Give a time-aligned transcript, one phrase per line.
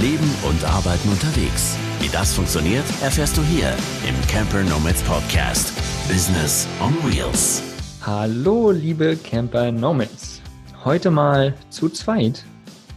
[0.00, 1.76] Leben und Arbeiten unterwegs.
[2.00, 3.68] Wie das funktioniert, erfährst du hier
[4.08, 5.74] im Camper Nomads Podcast.
[6.08, 7.62] Business on Wheels.
[8.00, 10.40] Hallo, liebe Camper Nomads.
[10.86, 12.46] Heute mal zu zweit.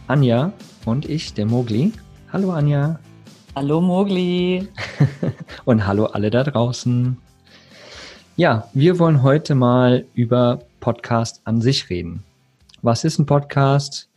[0.06, 0.50] Anja
[0.86, 1.92] und ich, der Mogli.
[2.32, 2.98] Hallo, Anja.
[3.54, 4.66] Hallo, Mogli.
[5.66, 7.18] und hallo alle da draußen.
[8.36, 12.22] Ja, wir wollen heute mal über Podcast an sich reden.
[12.80, 14.08] Was ist ein Podcast?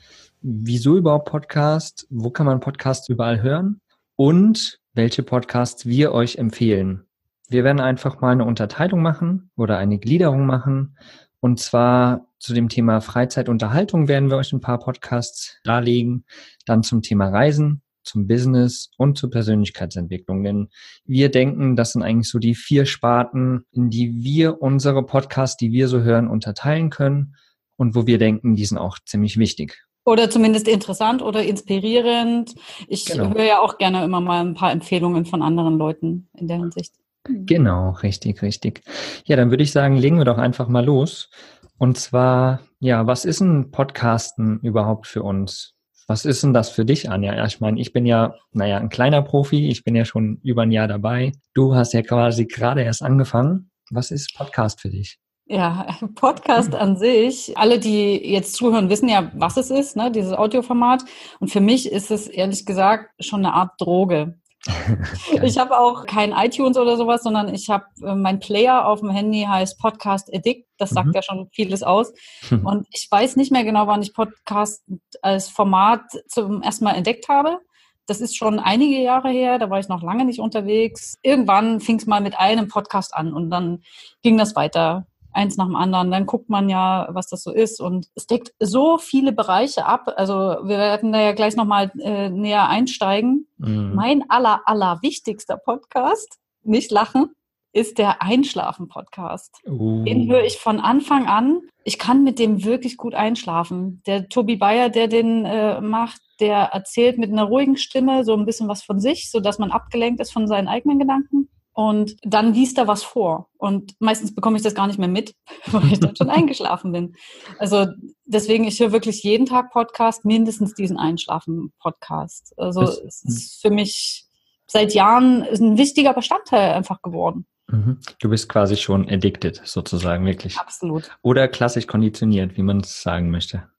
[0.41, 2.05] Wieso überhaupt Podcast?
[2.09, 3.82] Wo kann man Podcasts überall hören?
[4.16, 7.05] Und welche Podcasts wir euch empfehlen.
[7.50, 10.98] Wir werden einfach mal eine Unterteilung machen oder eine Gliederung machen.
[11.40, 16.26] Und zwar zu dem Thema Freizeitunterhaltung werden wir euch ein paar Podcasts darlegen.
[16.66, 20.44] Dann zum Thema Reisen zum Business und zur Persönlichkeitsentwicklung.
[20.44, 20.70] Denn
[21.05, 25.72] wir denken, das sind eigentlich so die vier Sparten, in die wir unsere Podcasts, die
[25.72, 27.35] wir so hören, unterteilen können
[27.76, 29.87] und wo wir denken, die sind auch ziemlich wichtig.
[30.08, 32.55] Oder zumindest interessant oder inspirierend.
[32.88, 33.34] Ich genau.
[33.34, 36.94] höre ja auch gerne immer mal ein paar Empfehlungen von anderen Leuten in der Hinsicht.
[37.26, 38.84] Genau, richtig, richtig.
[39.26, 41.30] Ja, dann würde ich sagen, legen wir doch einfach mal los.
[41.77, 45.74] Und zwar, ja, was ist ein Podcasten überhaupt für uns?
[46.08, 47.36] Was ist denn das für dich, Anja?
[47.36, 49.68] Ja, ich meine, ich bin ja, naja, ein kleiner Profi.
[49.68, 51.34] Ich bin ja schon über ein Jahr dabei.
[51.54, 53.71] Du hast ja quasi gerade erst angefangen.
[53.92, 55.20] Was ist Podcast für dich?
[55.49, 57.57] Ja, Podcast an sich.
[57.57, 61.03] Alle, die jetzt zuhören, wissen ja, was es ist, ne, dieses Audioformat.
[61.40, 64.40] Und für mich ist es ehrlich gesagt schon eine Art Droge.
[65.44, 69.09] ich habe auch kein iTunes oder sowas, sondern ich habe äh, mein Player auf dem
[69.09, 70.68] Handy heißt Podcast Addict.
[70.78, 71.13] Das sagt mhm.
[71.13, 72.12] ja schon vieles aus.
[72.51, 74.84] Und ich weiß nicht mehr genau, wann ich Podcast
[75.22, 77.59] als Format zum ersten Mal entdeckt habe.
[78.07, 81.18] Das ist schon einige Jahre her, da war ich noch lange nicht unterwegs.
[81.23, 83.84] Irgendwann fing es mal mit einem Podcast an und dann
[84.23, 85.07] ging das weiter
[85.38, 86.12] eins nach dem anderen.
[86.12, 87.80] Dann guckt man ja, was das so ist.
[87.80, 90.12] Und es deckt so viele Bereiche ab.
[90.18, 93.47] Also wir werden da ja gleich nochmal äh, näher einsteigen.
[93.58, 93.94] Mhm.
[93.96, 97.31] Mein aller, aller wichtigster Podcast, nicht lachen,
[97.72, 99.62] ist der Einschlafen-Podcast.
[99.68, 100.03] Uh.
[100.03, 101.62] Den höre ich von Anfang an.
[101.84, 104.02] Ich kann mit dem wirklich gut einschlafen.
[104.08, 108.46] Der Tobi Bayer, der den äh, macht, der erzählt mit einer ruhigen Stimme so ein
[108.46, 111.50] bisschen was von sich, sodass man abgelenkt ist von seinen eigenen Gedanken.
[111.78, 113.52] Und dann liest er was vor.
[113.60, 115.36] Und meistens bekomme ich das gar nicht mehr mit,
[115.68, 117.14] weil ich dann schon eingeschlafen bin.
[117.60, 117.86] Also
[118.26, 122.56] deswegen, ich höre wirklich jeden Tag Podcast, mindestens diesen Einschlafen-Podcast.
[122.58, 124.26] Also das, es ist für mich
[124.66, 127.46] seit Jahren ein wichtiger Bestandteil einfach geworden.
[127.68, 128.00] Mhm.
[128.20, 130.58] Du bist quasi schon addicted, sozusagen, wirklich.
[130.58, 131.16] Absolut.
[131.22, 133.70] Oder klassisch konditioniert, wie man es sagen möchte.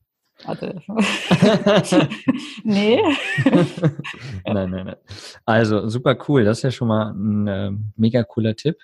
[0.44, 0.80] Warte.
[2.64, 3.00] nee.
[4.44, 4.96] nein, nein, nein.
[5.44, 6.44] Also super cool.
[6.44, 8.78] Das ist ja schon mal ein äh, mega cooler Tipp.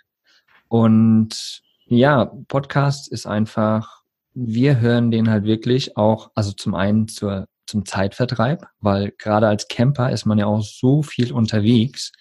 [0.69, 7.47] Und ja, Podcast ist einfach, wir hören den halt wirklich auch, also zum einen zur,
[7.67, 12.13] zum Zeitvertreib, weil gerade als Camper ist man ja auch so viel unterwegs.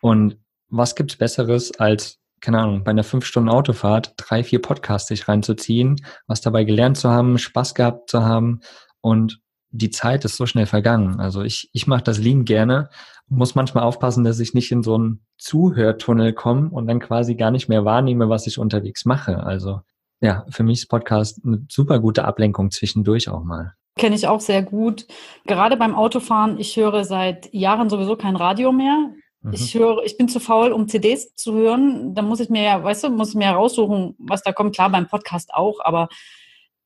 [0.00, 5.08] Und was gibt's Besseres als keine Ahnung, bei einer fünf Stunden Autofahrt drei, vier Podcasts
[5.08, 8.60] sich reinzuziehen, was dabei gelernt zu haben, Spaß gehabt zu haben
[9.00, 11.18] und die Zeit ist so schnell vergangen.
[11.18, 12.90] Also ich, ich mache das lieben gerne,
[13.28, 17.50] muss manchmal aufpassen, dass ich nicht in so einen Zuhörtunnel komme und dann quasi gar
[17.50, 19.42] nicht mehr wahrnehme, was ich unterwegs mache.
[19.42, 19.80] Also
[20.20, 23.72] ja, für mich ist Podcast eine super gute Ablenkung zwischendurch auch mal.
[23.96, 25.06] Kenne ich auch sehr gut.
[25.46, 29.10] Gerade beim Autofahren, ich höre seit Jahren sowieso kein Radio mehr.
[29.42, 29.52] Mhm.
[29.52, 32.14] Ich höre, ich bin zu faul, um CDs zu hören.
[32.14, 34.74] Da muss ich mir ja, weißt du, muss ich mir raussuchen, was da kommt.
[34.74, 36.08] Klar, beim Podcast auch, aber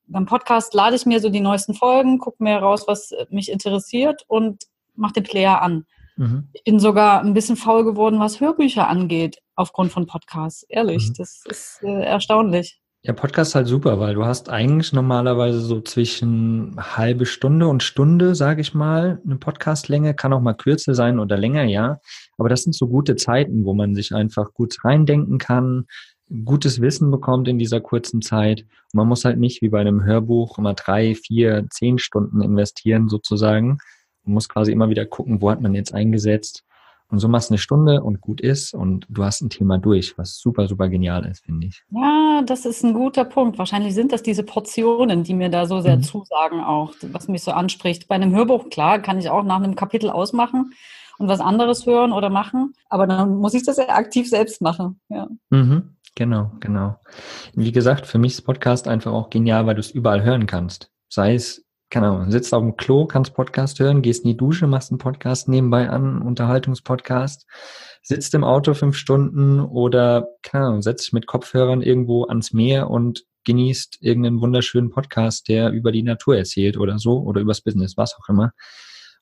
[0.07, 4.23] beim Podcast lade ich mir so die neuesten Folgen, gucke mir raus, was mich interessiert
[4.27, 4.63] und
[4.95, 5.85] mache den Player an.
[6.15, 6.49] Mhm.
[6.53, 10.63] Ich bin sogar ein bisschen faul geworden, was Hörbücher angeht, aufgrund von Podcasts.
[10.63, 11.13] Ehrlich, mhm.
[11.17, 12.79] das ist äh, erstaunlich.
[13.03, 17.83] Ja, Podcast ist halt super, weil du hast eigentlich normalerweise so zwischen halbe Stunde und
[17.83, 21.99] Stunde, sage ich mal, eine Podcastlänge, kann auch mal kürzer sein oder länger, ja.
[22.37, 25.85] Aber das sind so gute Zeiten, wo man sich einfach gut reindenken kann,
[26.45, 28.61] gutes Wissen bekommt in dieser kurzen Zeit.
[28.61, 33.09] Und man muss halt nicht wie bei einem Hörbuch immer drei, vier, zehn Stunden investieren
[33.09, 33.79] sozusagen.
[34.23, 36.63] Man muss quasi immer wieder gucken, wo hat man jetzt eingesetzt
[37.09, 40.17] und so machst du eine Stunde und gut ist und du hast ein Thema durch,
[40.17, 41.83] was super, super genial ist, finde ich.
[41.89, 43.57] Ja, das ist ein guter Punkt.
[43.57, 46.03] Wahrscheinlich sind das diese Portionen, die mir da so sehr mhm.
[46.03, 48.09] zusagen auch, was mich so anspricht.
[48.09, 50.73] Bei einem Hörbuch, klar, kann ich auch nach einem Kapitel ausmachen
[51.17, 54.99] und was anderes hören oder machen, aber dann muss ich das ja aktiv selbst machen.
[55.09, 55.27] Ja.
[55.49, 55.95] Mhm.
[56.15, 56.99] Genau, genau.
[57.53, 60.89] Wie gesagt, für mich ist Podcast einfach auch genial, weil du es überall hören kannst.
[61.09, 64.67] Sei es keine Ahnung, sitzt auf dem Klo, kannst Podcast hören, gehst in die Dusche,
[64.67, 67.45] machst einen Podcast nebenbei an, Unterhaltungspodcast,
[68.01, 72.89] sitzt im Auto fünf Stunden oder, keine Ahnung, setzt dich mit Kopfhörern irgendwo ans Meer
[72.89, 77.95] und genießt irgendeinen wunderschönen Podcast, der über die Natur erzählt oder so oder übers Business,
[77.95, 78.51] was auch immer.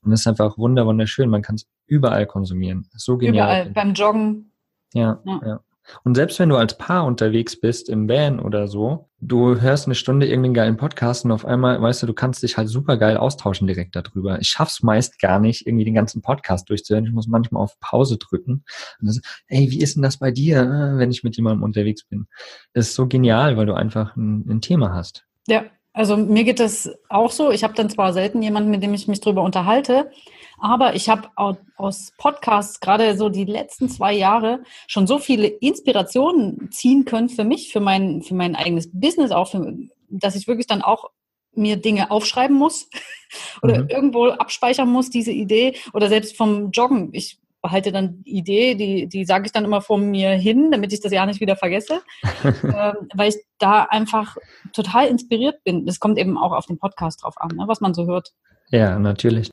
[0.05, 1.29] Und das ist einfach wunder wunderschön.
[1.29, 2.87] Man kann es überall konsumieren.
[2.93, 3.33] So genial.
[3.33, 4.51] Überall, beim Joggen.
[4.93, 5.59] Ja, ja, ja.
[6.03, 9.95] Und selbst wenn du als Paar unterwegs bist im Van oder so, du hörst eine
[9.95, 13.17] Stunde irgendeinen geilen Podcast und auf einmal, weißt du, du kannst dich halt super geil
[13.17, 14.39] austauschen direkt darüber.
[14.39, 17.05] Ich schaff's meist gar nicht, irgendwie den ganzen Podcast durchzuhören.
[17.05, 18.63] Ich muss manchmal auf Pause drücken.
[18.99, 22.27] Und das, ey, wie ist denn das bei dir, wenn ich mit jemandem unterwegs bin?
[22.73, 25.25] Das ist so genial, weil du einfach ein, ein Thema hast.
[25.47, 25.65] Ja,
[25.95, 27.51] also mir geht das auch so.
[27.51, 30.11] Ich habe dann zwar selten jemanden, mit dem ich mich drüber unterhalte,
[30.59, 31.29] aber ich habe
[31.77, 37.45] aus Podcasts gerade so die letzten zwei Jahre schon so viele Inspirationen ziehen können für
[37.45, 39.73] mich, für mein, für mein eigenes Business auch, für,
[40.09, 41.11] dass ich wirklich dann auch
[41.53, 42.89] mir Dinge aufschreiben muss
[43.61, 43.89] oder mhm.
[43.89, 47.11] irgendwo abspeichern muss, diese Idee oder selbst vom Joggen.
[47.13, 50.93] Ich behalte dann die Idee, die, die sage ich dann immer vor mir hin, damit
[50.93, 52.01] ich das ja nicht wieder vergesse,
[52.43, 54.37] ähm, weil ich da einfach
[54.71, 55.87] total inspiriert bin.
[55.87, 58.33] Es kommt eben auch auf den Podcast drauf an, ne, was man so hört.
[58.69, 59.49] Ja, natürlich.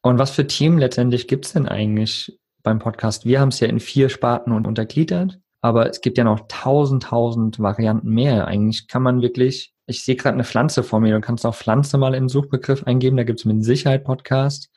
[0.00, 3.26] Und was für Themen letztendlich gibt es denn eigentlich beim Podcast?
[3.26, 7.02] Wir haben es ja in vier Sparten und untergliedert, aber es gibt ja noch tausend,
[7.02, 8.46] tausend Varianten mehr.
[8.46, 11.98] Eigentlich kann man wirklich, ich sehe gerade eine Pflanze vor mir, du kannst auch Pflanze
[11.98, 14.70] mal in den Suchbegriff eingeben, da gibt es mit Sicherheit Podcast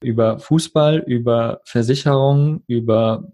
[0.00, 3.24] über Fußball, über Versicherung, über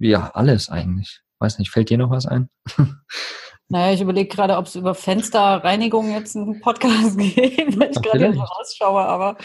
[0.00, 1.20] ja, alles eigentlich.
[1.38, 2.48] Weiß nicht, fällt dir noch was ein?
[3.68, 8.32] Naja, ich überlege gerade, ob es über Fensterreinigung jetzt einen Podcast gibt, weil ich gerade
[8.32, 9.36] hier rausschaue, aber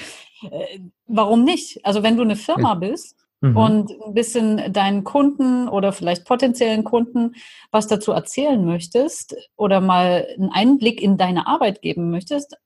[0.43, 1.83] äh, warum nicht?
[1.83, 3.57] Also wenn du eine Firma bist mhm.
[3.57, 7.33] und ein bisschen deinen Kunden oder vielleicht potenziellen Kunden
[7.71, 12.57] was dazu erzählen möchtest oder mal einen Einblick in deine Arbeit geben möchtest,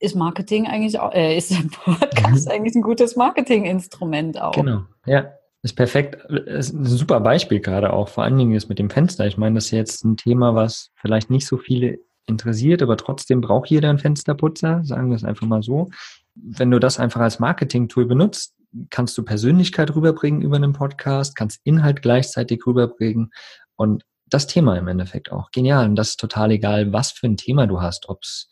[0.00, 2.52] ist Marketing eigentlich auch, äh, ist der Podcast mhm.
[2.52, 4.52] eigentlich ein gutes Marketinginstrument auch.
[4.52, 5.32] Genau, ja.
[5.62, 6.14] Ist perfekt.
[6.30, 8.08] Ist ein super Beispiel gerade auch.
[8.08, 9.26] Vor allen Dingen ist mit dem Fenster.
[9.26, 13.42] Ich meine, das ist jetzt ein Thema, was vielleicht nicht so viele interessiert, aber trotzdem
[13.42, 15.90] braucht jeder einen Fensterputzer, sagen wir es einfach mal so
[16.34, 18.54] wenn du das einfach als Marketing-Tool benutzt,
[18.90, 23.32] kannst du Persönlichkeit rüberbringen über einen Podcast, kannst Inhalt gleichzeitig rüberbringen
[23.76, 25.50] und das Thema im Endeffekt auch.
[25.50, 25.86] Genial.
[25.86, 28.48] Und das ist total egal, was für ein Thema du hast, ob es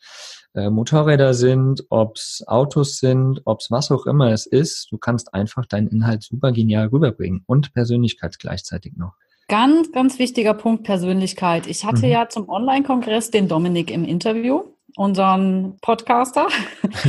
[0.58, 4.90] äh, Motorräder sind, ob es Autos sind, ob es was auch immer es ist.
[4.90, 9.14] Du kannst einfach deinen Inhalt super genial rüberbringen und Persönlichkeit gleichzeitig noch.
[9.48, 11.66] Ganz, ganz wichtiger Punkt Persönlichkeit.
[11.66, 12.12] Ich hatte mhm.
[12.12, 14.64] ja zum Online-Kongress den Dominik im Interview
[14.96, 16.48] unseren Podcaster.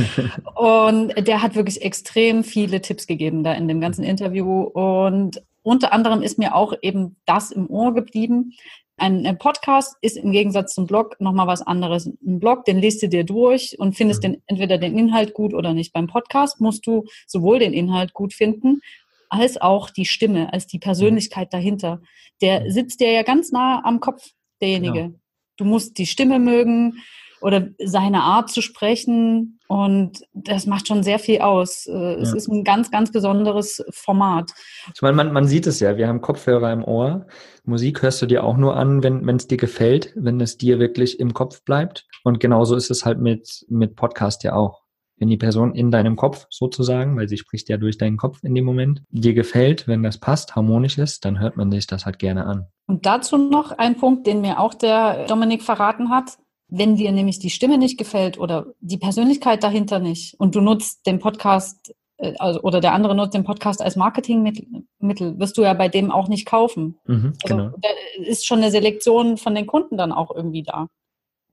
[0.54, 4.62] und der hat wirklich extrem viele Tipps gegeben da in dem ganzen Interview.
[4.62, 8.52] Und unter anderem ist mir auch eben das im Ohr geblieben.
[9.00, 12.04] Ein Podcast ist im Gegensatz zum Blog nochmal was anderes.
[12.04, 15.72] Ein Blog, den liest du dir durch und findest den, entweder den Inhalt gut oder
[15.72, 15.94] nicht.
[15.94, 18.82] Beim Podcast musst du sowohl den Inhalt gut finden,
[19.30, 22.02] als auch die Stimme, als die Persönlichkeit dahinter.
[22.42, 24.92] Der sitzt dir ja ganz nah am Kopf, derjenige.
[24.92, 25.18] Genau.
[25.56, 26.98] Du musst die Stimme mögen,
[27.40, 29.60] oder seine Art zu sprechen.
[29.68, 31.86] Und das macht schon sehr viel aus.
[31.86, 32.36] Äh, es ja.
[32.36, 34.52] ist ein ganz, ganz besonderes Format.
[34.94, 37.26] Ich meine, man, man sieht es ja, wir haben Kopfhörer im Ohr.
[37.64, 41.20] Musik hörst du dir auch nur an, wenn es dir gefällt, wenn es dir wirklich
[41.20, 42.06] im Kopf bleibt.
[42.24, 44.82] Und genauso ist es halt mit, mit Podcast ja auch.
[45.16, 48.54] Wenn die Person in deinem Kopf sozusagen, weil sie spricht ja durch deinen Kopf in
[48.54, 52.18] dem Moment, dir gefällt, wenn das passt, harmonisch ist, dann hört man sich das halt
[52.18, 52.66] gerne an.
[52.86, 56.38] Und dazu noch ein Punkt, den mir auch der Dominik verraten hat.
[56.70, 61.06] Wenn dir nämlich die Stimme nicht gefällt oder die Persönlichkeit dahinter nicht und du nutzt
[61.06, 65.74] den Podcast äh, also, oder der andere nutzt den Podcast als Marketingmittel, wirst du ja
[65.74, 66.98] bei dem auch nicht kaufen.
[67.06, 67.76] Mhm, also, genau.
[67.80, 67.88] da
[68.24, 70.86] ist schon eine Selektion von den Kunden dann auch irgendwie da.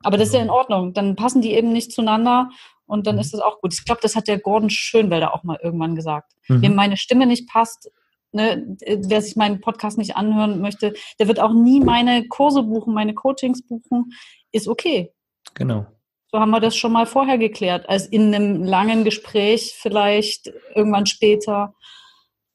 [0.03, 0.93] Aber das ist ja in Ordnung.
[0.93, 2.49] Dann passen die eben nicht zueinander
[2.85, 3.21] und dann mhm.
[3.21, 3.73] ist das auch gut.
[3.73, 6.33] Ich glaube, das hat der Gordon Schönwelder auch mal irgendwann gesagt.
[6.47, 6.61] Mhm.
[6.61, 7.89] Wem meine Stimme nicht passt,
[8.31, 12.93] ne, wer sich meinen Podcast nicht anhören möchte, der wird auch nie meine Kurse buchen,
[12.93, 14.11] meine Coachings buchen
[14.57, 15.13] ist okay.
[15.53, 15.85] Genau.
[16.29, 21.05] So haben wir das schon mal vorher geklärt, als in einem langen Gespräch vielleicht irgendwann
[21.05, 21.73] später.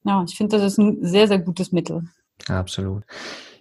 [0.04, 2.02] Ja, ich finde, das ist ein sehr, sehr gutes Mittel.
[2.48, 3.04] Absolut.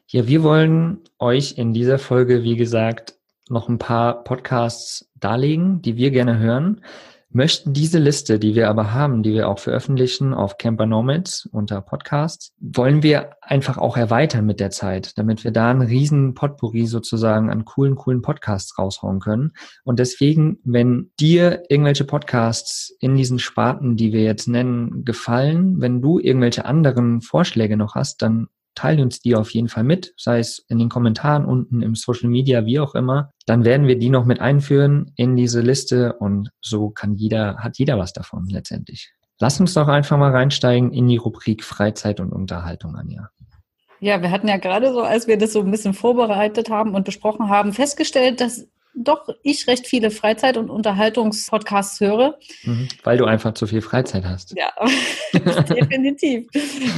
[0.08, 3.16] Ja, wir wollen euch in dieser Folge, wie gesagt,
[3.48, 6.82] noch ein paar Podcasts darlegen, die wir gerne hören
[7.34, 11.82] möchten diese Liste, die wir aber haben, die wir auch veröffentlichen auf Camper Nomads unter
[11.82, 16.86] Podcasts, wollen wir einfach auch erweitern mit der Zeit, damit wir da einen riesen Potpourri
[16.86, 19.54] sozusagen an coolen, coolen Podcasts raushauen können.
[19.84, 26.02] Und deswegen, wenn dir irgendwelche Podcasts in diesen Sparten, die wir jetzt nennen, gefallen, wenn
[26.02, 30.40] du irgendwelche anderen Vorschläge noch hast, dann teile uns die auf jeden Fall mit, sei
[30.40, 33.32] es in den Kommentaren unten im Social Media, wie auch immer.
[33.46, 37.78] Dann werden wir die noch mit einführen in diese Liste und so kann jeder, hat
[37.78, 39.14] jeder was davon letztendlich.
[39.40, 43.30] Lass uns doch einfach mal reinsteigen in die Rubrik Freizeit und Unterhaltung, Anja.
[44.00, 47.06] Ja, wir hatten ja gerade so, als wir das so ein bisschen vorbereitet haben und
[47.06, 52.38] besprochen haben, festgestellt, dass doch ich recht viele Freizeit- und Unterhaltungspodcasts höre.
[52.64, 54.56] Mhm, weil du einfach zu viel Freizeit hast.
[54.58, 54.72] Ja,
[55.34, 56.48] definitiv.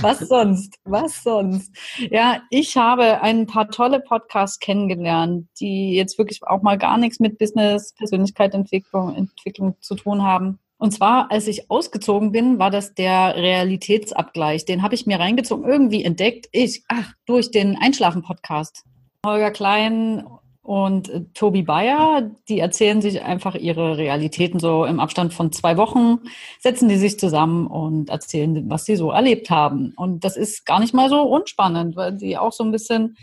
[0.02, 0.76] Was sonst?
[0.84, 1.74] Was sonst?
[2.10, 7.20] Ja, ich habe ein paar tolle Podcasts kennengelernt, die jetzt wirklich auch mal gar nichts
[7.20, 10.60] mit Business, Persönlichkeitsentwicklung Entwicklung zu tun haben.
[10.78, 14.66] Und zwar, als ich ausgezogen bin, war das der Realitätsabgleich.
[14.66, 16.50] Den habe ich mir reingezogen, irgendwie entdeckt.
[16.52, 18.84] Ich, ach, durch den Einschlafen-Podcast.
[19.26, 20.26] Holger Klein
[20.64, 25.76] und äh, Tobi Bayer, die erzählen sich einfach ihre Realitäten so im Abstand von zwei
[25.76, 26.20] Wochen,
[26.60, 29.94] setzen die sich zusammen und erzählen, was sie so erlebt haben.
[29.98, 33.18] Und das ist gar nicht mal so unspannend, weil sie auch so ein bisschen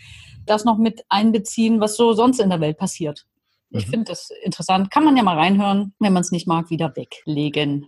[0.44, 3.26] das noch mit einbeziehen, was so sonst in der Welt passiert.
[3.70, 3.90] Ich mhm.
[3.90, 4.90] finde das interessant.
[4.90, 5.94] Kann man ja mal reinhören.
[5.98, 7.86] Wenn man es nicht mag, wieder weglegen.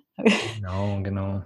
[0.57, 1.43] Genau, genau.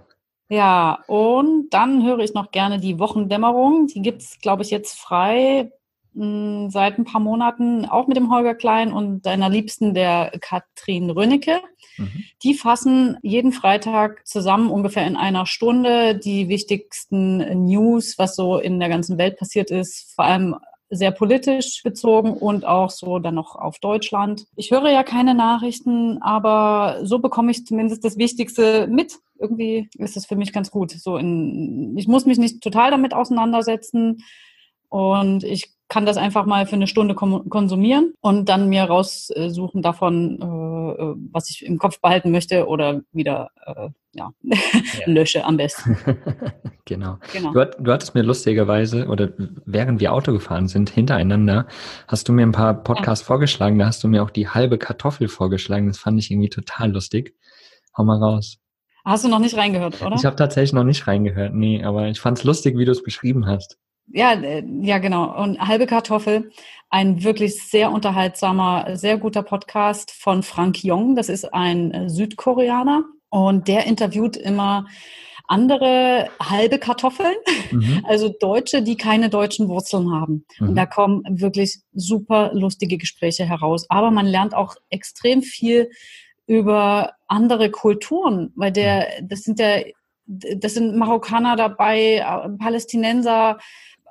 [0.49, 3.87] ja, und dann höre ich noch gerne die Wochendämmerung.
[3.87, 5.71] Die gibt es, glaube ich, jetzt frei
[6.17, 11.11] hm, seit ein paar Monaten auch mit dem Holger Klein und deiner Liebsten, der Katrin
[11.11, 11.59] Rönnecke.
[11.97, 12.23] Mhm.
[12.41, 18.79] Die fassen jeden Freitag zusammen ungefähr in einer Stunde die wichtigsten News, was so in
[18.79, 20.55] der ganzen Welt passiert ist, vor allem
[20.89, 24.45] sehr politisch bezogen und auch so dann noch auf Deutschland.
[24.55, 29.19] Ich höre ja keine Nachrichten, aber so bekomme ich zumindest das Wichtigste mit.
[29.37, 30.91] Irgendwie ist es für mich ganz gut.
[30.91, 34.23] So in, ich muss mich nicht total damit auseinandersetzen
[34.89, 40.39] und ich kann das einfach mal für eine Stunde konsumieren und dann mir raussuchen davon,
[40.41, 44.57] äh, äh, was ich im Kopf behalten möchte oder wieder äh, ja, ja.
[45.05, 45.97] lösche am besten.
[46.85, 47.17] genau.
[47.31, 47.53] genau.
[47.53, 49.29] Du, du, hattest mir lustigerweise, oder
[49.65, 51.67] während wir Auto gefahren sind, hintereinander,
[52.07, 53.27] hast du mir ein paar Podcasts ja.
[53.27, 55.87] vorgeschlagen, da hast du mir auch die halbe Kartoffel vorgeschlagen.
[55.87, 57.35] Das fand ich irgendwie total lustig.
[57.97, 58.57] Hau mal raus.
[59.05, 60.15] Hast du noch nicht reingehört, oder?
[60.17, 63.03] Ich habe tatsächlich noch nicht reingehört, nee, aber ich fand es lustig, wie du es
[63.03, 63.77] beschrieben hast.
[64.07, 65.41] Ja, äh, ja, genau.
[65.43, 66.51] Und halbe Kartoffel,
[66.89, 71.15] ein wirklich sehr unterhaltsamer, sehr guter Podcast von Frank Jong.
[71.15, 74.85] Das ist ein äh, Südkoreaner und der interviewt immer
[75.47, 77.35] andere halbe Kartoffeln,
[77.71, 78.03] mhm.
[78.07, 80.45] also Deutsche, die keine deutschen Wurzeln haben.
[80.59, 80.69] Mhm.
[80.69, 83.85] Und da kommen wirklich super lustige Gespräche heraus.
[83.89, 85.89] Aber man lernt auch extrem viel
[86.45, 89.27] über andere Kulturen, weil der, mhm.
[89.29, 89.79] das sind ja,
[90.25, 93.59] das sind Marokkaner dabei, äh, Palästinenser,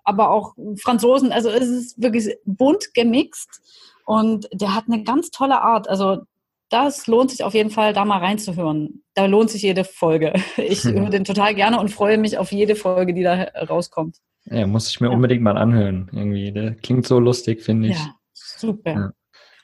[0.06, 1.32] aber auch Franzosen.
[1.32, 3.60] Also es ist wirklich bunt gemixt
[4.06, 5.88] und der hat eine ganz tolle Art.
[5.88, 6.22] Also
[6.70, 9.02] das lohnt sich auf jeden Fall, da mal reinzuhören.
[9.14, 10.32] Da lohnt sich jede Folge.
[10.56, 14.16] Ich höre den total gerne und freue mich auf jede Folge, die da rauskommt.
[14.46, 15.14] Ja, muss ich mir ja.
[15.14, 16.08] unbedingt mal anhören.
[16.12, 17.98] Irgendwie, der klingt so lustig, finde ich.
[17.98, 18.90] Ja, super.
[18.92, 19.12] Ja.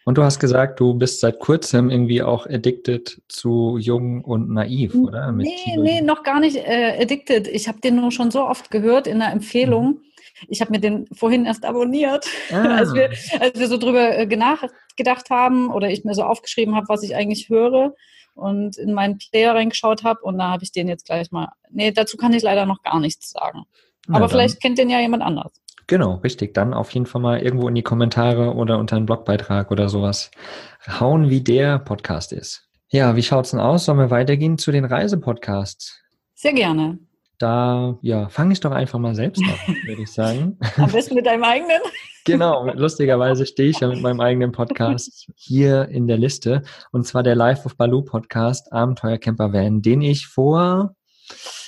[0.04, 4.96] Und du hast gesagt, du bist seit kurzem irgendwie auch addicted zu Jung und Naiv,
[4.96, 5.30] oder?
[5.30, 7.46] Mit nee, nee, noch gar nicht äh, addicted.
[7.46, 9.86] Ich habe den nur schon so oft gehört in einer Empfehlung.
[9.86, 10.00] Mhm.
[10.48, 12.62] Ich habe mir den vorhin erst abonniert, ah.
[12.76, 16.88] als, wir, als wir so drüber äh, nachgedacht haben oder ich mir so aufgeschrieben habe,
[16.88, 17.94] was ich eigentlich höre
[18.34, 21.48] und in meinen Player reingeschaut habe und da habe ich den jetzt gleich mal.
[21.70, 23.64] Nee, dazu kann ich leider noch gar nichts sagen.
[24.08, 25.52] Aber ja, vielleicht kennt den ja jemand anders.
[25.86, 26.54] Genau, richtig.
[26.54, 30.30] Dann auf jeden Fall mal irgendwo in die Kommentare oder unter einen Blogbeitrag oder sowas
[30.86, 32.68] hauen, wie der Podcast ist.
[32.88, 33.84] Ja, wie schaut's denn aus?
[33.84, 36.00] Sollen wir weitergehen zu den Reisepodcasts?
[36.34, 36.98] Sehr gerne.
[37.42, 40.56] Da, ja, fange ich doch einfach mal selbst an, würde ich sagen.
[40.76, 41.80] Am besten mit deinem eigenen.
[42.24, 46.62] Genau, lustigerweise stehe ich ja mit meinem eigenen Podcast hier in der Liste.
[46.92, 50.94] Und zwar der Life of Baloo Podcast Abenteuer Camper Van, den ich vor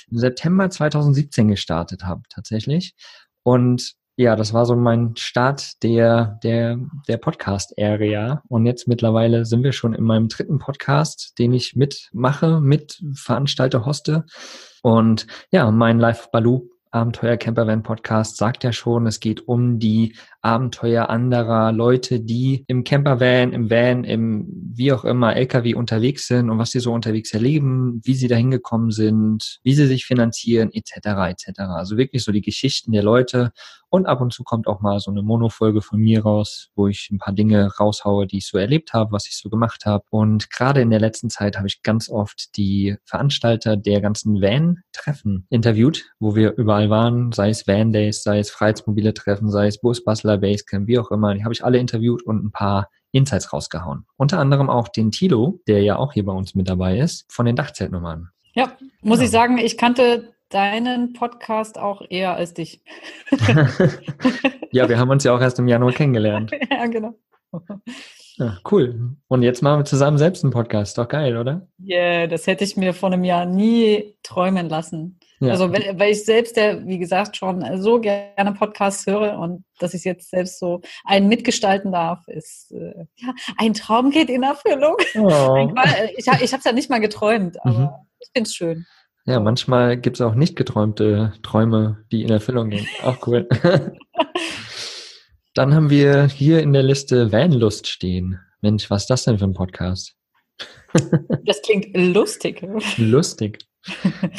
[0.09, 2.95] September 2017 gestartet habe, tatsächlich.
[3.43, 8.43] Und ja, das war so mein Start der, der, der Podcast-Area.
[8.47, 13.85] Und jetzt mittlerweile sind wir schon in meinem dritten Podcast, den ich mitmache, mit veranstalte,
[13.85, 14.25] hoste.
[14.81, 20.15] Und ja, mein Live Baloo Abenteuer Campervan Podcast sagt ja schon, es geht um die
[20.45, 26.51] Abenteuer anderer Leute, die im Campervan, im Van, im wie auch immer LKW unterwegs sind
[26.51, 30.71] und was sie so unterwegs erleben, wie sie da hingekommen sind, wie sie sich finanzieren,
[30.71, 31.07] etc.
[31.29, 31.59] etc.
[31.61, 33.53] Also wirklich so die Geschichten der Leute
[33.89, 37.09] und ab und zu kommt auch mal so eine Monofolge von mir raus, wo ich
[37.11, 40.03] ein paar Dinge raushaue, die ich so erlebt habe, was ich so gemacht habe.
[40.09, 45.47] Und gerade in der letzten Zeit habe ich ganz oft die Veranstalter der ganzen Van-Treffen
[45.49, 49.79] interviewt, wo wir überall waren, sei es Van Days, sei es Freiheitsmobile Treffen, sei es
[49.79, 51.33] Busbastler Basecamp, wie auch immer.
[51.33, 54.05] Die habe ich alle interviewt und ein paar Insights rausgehauen.
[54.17, 57.45] Unter anderem auch den Tilo, der ja auch hier bei uns mit dabei ist, von
[57.45, 58.29] den Dachzeltnummern.
[58.53, 59.23] Ja, muss genau.
[59.23, 62.83] ich sagen, ich kannte deinen Podcast auch eher als dich.
[64.71, 66.51] ja, wir haben uns ja auch erst im Januar kennengelernt.
[66.71, 67.15] ja, genau.
[68.37, 69.15] Ja, cool.
[69.27, 70.97] Und jetzt machen wir zusammen selbst einen Podcast.
[70.97, 71.67] Doch geil, oder?
[71.77, 75.19] Ja, yeah, das hätte ich mir vor einem Jahr nie träumen lassen.
[75.45, 75.53] Ja.
[75.53, 79.93] Also weil, weil ich selbst, der, wie gesagt, schon so gerne Podcasts höre und dass
[79.93, 84.95] ich jetzt selbst so einen mitgestalten darf, ist äh, ja, ein Traum geht in Erfüllung.
[85.15, 85.67] Oh.
[86.17, 87.89] ich ich habe es ja nicht mal geträumt, aber mhm.
[88.19, 88.85] ich finde es schön.
[89.27, 92.87] Ja, manchmal gibt es auch nicht geträumte Träume, die in Erfüllung gehen.
[93.03, 93.47] Auch cool.
[95.55, 98.39] Dann haben wir hier in der Liste Vanlust stehen.
[98.61, 100.15] Mensch, was ist das denn für ein Podcast?
[101.43, 102.65] Das klingt lustig.
[102.97, 103.59] Lustig.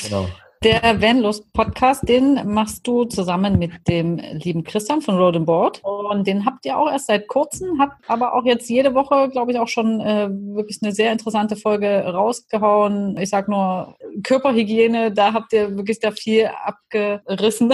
[0.02, 0.28] Genau.
[0.66, 5.80] Der Vanlust Podcast, den machst du zusammen mit dem lieben Christian von Road and Board.
[5.84, 9.52] Und den habt ihr auch erst seit kurzem, habt aber auch jetzt jede Woche, glaube
[9.52, 13.16] ich, auch schon äh, wirklich eine sehr interessante Folge rausgehauen.
[13.16, 17.68] Ich sag nur Körperhygiene, da habt ihr wirklich da viel abgerissen.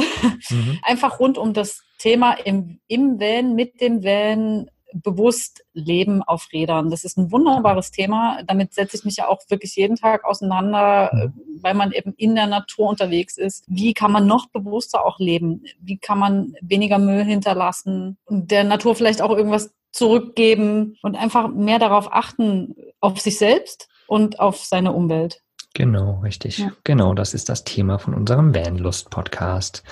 [0.51, 0.79] Mhm.
[0.83, 6.91] Einfach rund um das Thema im, im Van, mit dem Van, bewusst leben auf Rädern.
[6.91, 8.43] Das ist ein wunderbares Thema.
[8.47, 11.33] Damit setze ich mich ja auch wirklich jeden Tag auseinander, mhm.
[11.61, 13.65] weil man eben in der Natur unterwegs ist.
[13.69, 15.65] Wie kann man noch bewusster auch leben?
[15.81, 21.49] Wie kann man weniger Müll hinterlassen und der Natur vielleicht auch irgendwas zurückgeben und einfach
[21.49, 25.43] mehr darauf achten, auf sich selbst und auf seine Umwelt.
[25.75, 26.59] Genau, richtig.
[26.59, 26.73] Ja.
[26.85, 29.83] Genau, das ist das Thema von unserem Vanlust-Podcast.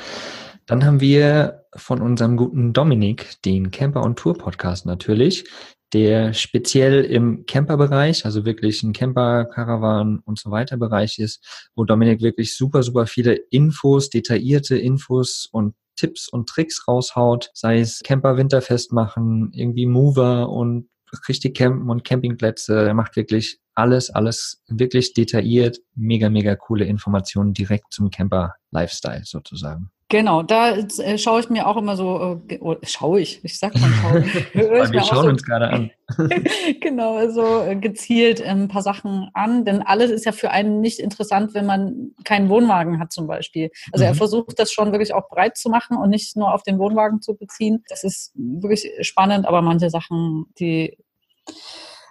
[0.71, 5.45] Dann haben wir von unserem guten Dominik den Camper on Tour Podcast natürlich,
[5.93, 11.83] der speziell im Camperbereich, also wirklich ein Camper, Caravan und so weiter Bereich ist, wo
[11.83, 17.99] Dominik wirklich super, super viele Infos, detaillierte Infos und Tipps und Tricks raushaut, sei es
[18.05, 20.89] Camper Winterfest machen, irgendwie Mover und
[21.27, 22.87] richtig campen und Campingplätze.
[22.87, 29.23] Er macht wirklich alles, alles wirklich detailliert, mega, mega coole Informationen direkt zum Camper Lifestyle
[29.25, 29.91] sozusagen.
[30.11, 33.77] Genau, da äh, schaue ich mir auch immer so, äh, oh, schaue ich, ich sag
[33.77, 34.25] mal schaue.
[34.93, 35.91] Wir schauen so, uns gerade an.
[36.81, 40.99] genau, also äh, gezielt ein paar Sachen an, denn alles ist ja für einen nicht
[40.99, 43.71] interessant, wenn man keinen Wohnwagen hat zum Beispiel.
[43.93, 44.09] Also mhm.
[44.09, 47.23] er versucht das schon wirklich auch breit zu machen und nicht nur auf den Wohnwagen
[47.23, 47.85] zu beziehen.
[47.89, 50.99] Das ist wirklich spannend, aber manche Sachen, die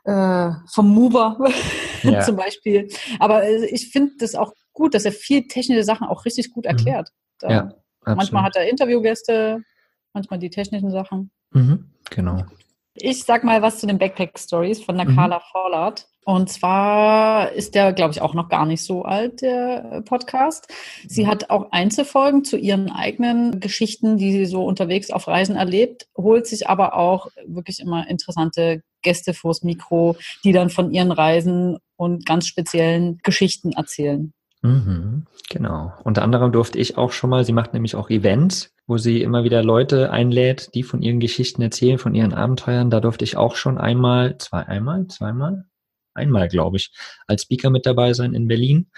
[0.05, 1.37] äh, vom Mover
[2.03, 2.21] ja.
[2.25, 2.87] zum Beispiel.
[3.19, 6.63] Aber äh, ich finde das auch gut, dass er viel technische Sachen auch richtig gut
[6.63, 6.69] mhm.
[6.69, 7.09] erklärt.
[7.43, 7.49] Mhm.
[7.49, 7.73] Ja.
[8.09, 8.33] Absolut.
[8.33, 9.63] Manchmal hat er Interviewgäste,
[10.13, 11.31] manchmal die technischen Sachen.
[11.51, 12.43] Mhm, genau.
[12.95, 15.15] Ich sag mal was zu den Backpack Stories von der mhm.
[15.15, 15.41] Carla.
[16.25, 20.67] Und zwar ist der, glaube ich, auch noch gar nicht so alt, der Podcast.
[21.07, 26.07] Sie hat auch Einzelfolgen zu ihren eigenen Geschichten, die sie so unterwegs auf Reisen erlebt,
[26.15, 31.77] holt sich aber auch wirklich immer interessante Gäste vors Mikro, die dann von ihren Reisen
[31.95, 34.33] und ganz speziellen Geschichten erzählen.
[34.61, 35.93] Mhm, genau.
[36.03, 39.43] Unter anderem durfte ich auch schon mal, sie macht nämlich auch Events, wo sie immer
[39.43, 42.89] wieder Leute einlädt, die von ihren Geschichten erzählen, von ihren Abenteuern.
[42.89, 45.65] Da durfte ich auch schon einmal, zwei, einmal, zweimal,
[46.13, 46.91] einmal, glaube ich,
[47.27, 48.91] als Speaker mit dabei sein in Berlin.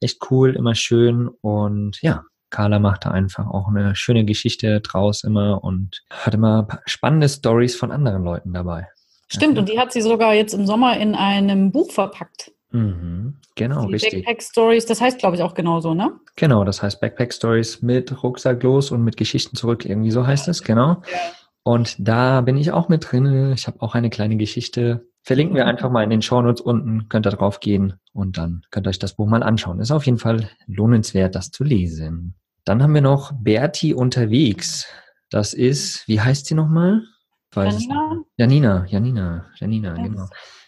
[0.00, 5.24] Echt cool, immer schön und ja, Carla macht da einfach auch eine schöne Geschichte draus
[5.24, 8.88] immer und hat immer spannende Stories von anderen Leuten dabei.
[9.28, 12.52] Stimmt, und die hat sie sogar jetzt im Sommer in einem Buch verpackt.
[12.74, 14.24] Mhm, genau, die richtig.
[14.24, 16.10] Backpack Stories, das heißt, glaube ich, auch genauso, ne?
[16.34, 20.48] Genau, das heißt Backpack Stories mit Rucksack los und mit Geschichten zurück, irgendwie so heißt
[20.48, 21.02] es, genau.
[21.10, 21.18] Ja.
[21.62, 23.52] Und da bin ich auch mit drin.
[23.52, 25.06] Ich habe auch eine kleine Geschichte.
[25.22, 28.86] Verlinken wir einfach mal in den Shownotes unten, könnt ihr drauf gehen und dann könnt
[28.88, 29.78] ihr euch das Buch mal anschauen.
[29.78, 32.34] Ist auf jeden Fall lohnenswert, das zu lesen.
[32.64, 34.86] Dann haben wir noch Berti unterwegs.
[35.30, 37.02] Das ist, wie heißt sie nochmal?
[37.54, 38.16] Janina?
[38.36, 40.08] Janina, Janina, Janina, yes.
[40.08, 40.26] genau.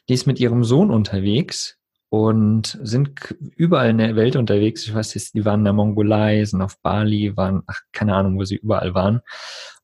[0.09, 1.76] Die ist mit ihrem Sohn unterwegs
[2.09, 4.87] und sind überall in der Welt unterwegs.
[4.87, 8.39] Ich weiß jetzt, die waren in der Mongolei, sind auf Bali, waren, ach, keine Ahnung,
[8.39, 9.21] wo sie überall waren.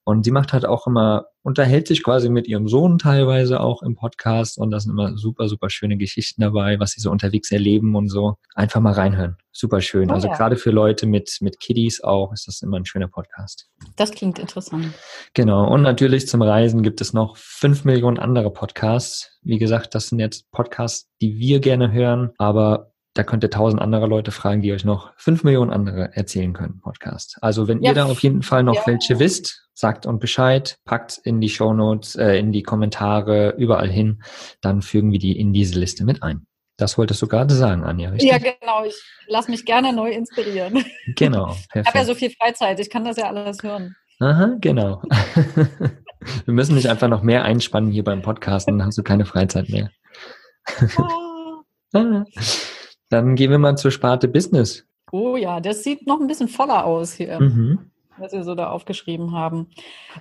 [0.04, 3.94] Und sie macht halt auch immer, unterhält sich quasi mit ihrem Sohn teilweise auch im
[3.94, 7.94] Podcast und da sind immer super, super schöne Geschichten dabei, was sie so unterwegs erleben
[7.94, 8.36] und so.
[8.54, 9.36] Einfach mal reinhören.
[9.52, 10.10] Super schön.
[10.10, 10.34] Oh, also ja.
[10.34, 13.68] gerade für Leute mit, mit Kiddies auch ist das immer ein schöner Podcast.
[13.96, 14.92] Das klingt interessant.
[15.34, 15.68] Genau.
[15.72, 19.38] Und natürlich zum Reisen gibt es noch fünf Millionen andere Podcasts.
[19.42, 23.82] Wie gesagt, das sind jetzt Podcasts, die wir gerne hören, aber da könnt ihr tausend
[23.82, 27.36] andere Leute fragen, die euch noch fünf Millionen andere erzählen können, Podcast.
[27.42, 27.90] Also wenn ja.
[27.90, 28.82] ihr da auf jeden Fall noch ja.
[28.86, 33.90] welche wisst, sagt uns Bescheid, packt in die Show Notes, äh, in die Kommentare, überall
[33.90, 34.22] hin,
[34.60, 36.46] dann fügen wir die in diese Liste mit ein.
[36.78, 38.30] Das wolltest du gerade sagen, Anja, richtig?
[38.30, 38.84] Ja, genau.
[38.84, 38.94] Ich
[39.26, 40.84] lasse mich gerne neu inspirieren.
[41.16, 41.46] Genau.
[41.46, 41.70] Perfekt.
[41.74, 43.94] Ich habe ja so viel Freizeit, ich kann das ja alles hören.
[44.20, 45.02] Aha, genau.
[46.44, 49.68] wir müssen nicht einfach noch mehr einspannen hier beim Podcasten, dann hast du keine Freizeit
[49.68, 49.90] mehr.
[51.92, 52.24] Ah.
[53.12, 54.86] Dann gehen wir mal zur Sparte Business.
[55.12, 57.38] Oh ja, das sieht noch ein bisschen voller aus hier.
[57.38, 59.68] Mhm was wir so da aufgeschrieben haben.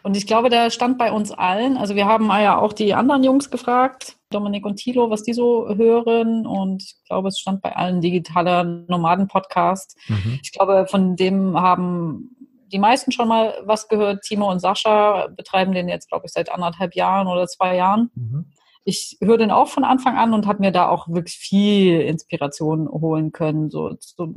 [0.04, 3.24] Und ich glaube, da stand bei uns allen, also wir haben ja auch die anderen
[3.24, 6.46] Jungs gefragt, Dominik und Thilo, was die so hören.
[6.46, 9.96] Und ich glaube, es stand bei allen digitaler Nomaden-Podcasts.
[10.08, 10.40] Mhm.
[10.42, 12.36] Ich glaube, von dem haben
[12.72, 14.24] die meisten schon mal was gehört.
[14.24, 18.10] Timo und Sascha betreiben den jetzt, glaube ich, seit anderthalb Jahren oder zwei Jahren.
[18.16, 18.46] Mhm
[18.84, 22.90] ich höre den auch von Anfang an und habe mir da auch wirklich viel Inspiration
[22.90, 24.34] holen können, so zu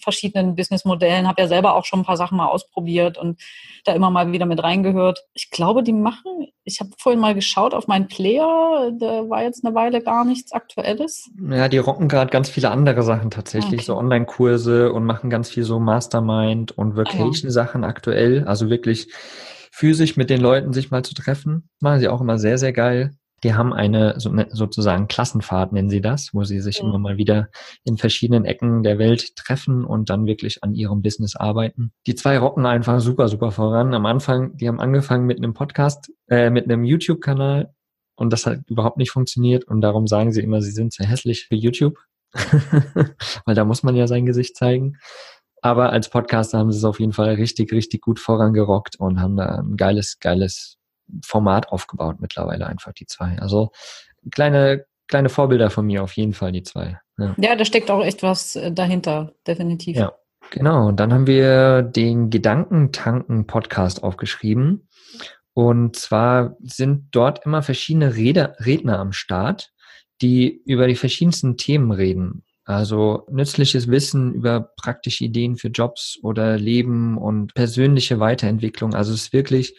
[0.00, 1.28] verschiedenen Businessmodellen.
[1.28, 3.40] Habe ja selber auch schon ein paar Sachen mal ausprobiert und
[3.84, 5.24] da immer mal wieder mit reingehört.
[5.34, 9.64] Ich glaube, die machen, ich habe vorhin mal geschaut auf meinen Player, da war jetzt
[9.64, 11.30] eine Weile gar nichts Aktuelles.
[11.50, 13.84] Ja, die rocken gerade ganz viele andere Sachen tatsächlich, okay.
[13.84, 17.90] so Online-Kurse und machen ganz viel so Mastermind und Vacation-Sachen ah, ja.
[17.90, 18.44] aktuell.
[18.44, 19.08] Also wirklich
[19.70, 21.68] physisch mit den Leuten sich mal zu treffen.
[21.80, 23.16] Machen sie auch immer sehr, sehr geil.
[23.44, 26.84] Die haben eine ne, sozusagen Klassenfahrt, nennen sie das, wo sie sich ja.
[26.84, 27.48] immer mal wieder
[27.84, 31.92] in verschiedenen Ecken der Welt treffen und dann wirklich an ihrem Business arbeiten.
[32.06, 33.94] Die zwei rocken einfach super, super voran.
[33.94, 37.74] Am Anfang, die haben angefangen mit einem Podcast, äh, mit einem YouTube-Kanal
[38.16, 41.46] und das hat überhaupt nicht funktioniert und darum sagen sie immer, sie sind zu hässlich
[41.46, 41.98] für YouTube,
[43.44, 44.98] weil da muss man ja sein Gesicht zeigen.
[45.60, 49.36] Aber als Podcaster haben sie es auf jeden Fall richtig, richtig gut vorangerockt und haben
[49.36, 50.76] da ein geiles, geiles
[51.24, 53.38] Format aufgebaut mittlerweile einfach, die zwei.
[53.38, 53.70] Also
[54.30, 56.98] kleine, kleine Vorbilder von mir auf jeden Fall, die zwei.
[57.18, 59.96] Ja, ja da steckt auch echt was äh, dahinter, definitiv.
[59.96, 60.12] Ja,
[60.50, 60.88] genau.
[60.88, 64.88] Und dann haben wir den Gedankentanken-Podcast aufgeschrieben.
[65.54, 69.72] Und zwar sind dort immer verschiedene Rede, Redner am Start,
[70.22, 72.44] die über die verschiedensten Themen reden.
[72.64, 78.94] Also nützliches Wissen über praktische Ideen für Jobs oder Leben und persönliche Weiterentwicklung.
[78.94, 79.76] Also es ist wirklich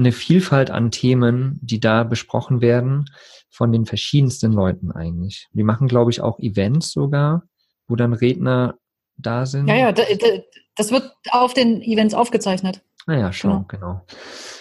[0.00, 3.06] eine Vielfalt an Themen, die da besprochen werden
[3.50, 5.48] von den verschiedensten Leuten eigentlich.
[5.52, 7.42] Die machen, glaube ich, auch Events sogar,
[7.86, 8.76] wo dann Redner
[9.16, 9.68] da sind.
[9.68, 12.82] Ja, ja, das wird auf den Events aufgezeichnet.
[13.06, 13.66] Naja, ah schon, genau.
[13.68, 14.06] genau.